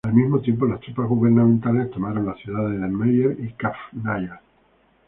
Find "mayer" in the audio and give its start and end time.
2.87-3.37